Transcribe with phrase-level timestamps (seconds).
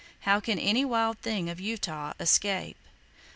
[0.21, 2.79] How can any wild thing of Utah escape?